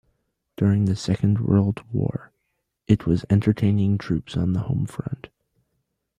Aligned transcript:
During 0.57 0.85
the 0.85 0.95
Second 0.95 1.41
World 1.41 1.83
War 1.91 2.31
it 2.87 3.05
was 3.05 3.23
entertaining 3.29 3.99
troops 3.99 4.35
on 4.35 4.53
the 4.53 4.61
home 4.61 4.87
front. 4.87 5.29